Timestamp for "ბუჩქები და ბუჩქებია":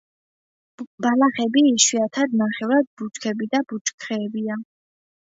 3.03-4.63